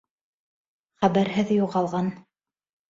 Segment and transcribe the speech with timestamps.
[1.03, 2.15] —Хәбәрһеҙ юғалған.